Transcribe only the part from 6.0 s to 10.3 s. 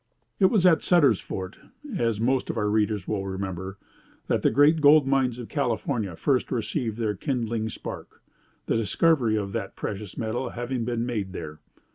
first received their kindling spark, the discovery of that precious